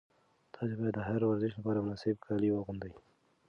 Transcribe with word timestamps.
تاسي 0.53 0.73
باید 0.79 0.95
د 0.97 0.99
هر 1.09 1.21
ورزش 1.29 1.51
لپاره 1.57 1.83
مناسب 1.85 2.15
کالي 2.25 2.49
واغوندئ. 2.51 2.91